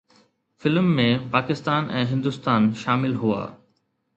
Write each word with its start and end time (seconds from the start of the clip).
film 0.63 0.87
۾ 1.01 1.03
Pakistan 1.35 1.91
۽ 1.99 2.09
Hindustan 2.15 2.69
شامل 2.85 3.17
هئا 3.25 3.45